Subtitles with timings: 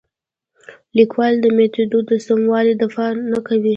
[0.97, 3.69] لیکوال د میتود د سموالي دفاع نه کوي.